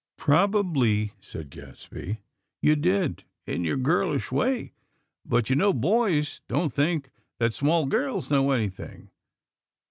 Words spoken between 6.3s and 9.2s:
don't think that small girls know anything.